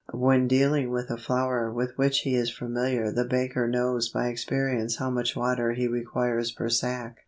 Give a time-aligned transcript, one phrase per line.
[0.13, 4.95] When dealing with a flour with which he is familiar the baker knows by experience
[4.97, 7.17] how much water he requires per sack.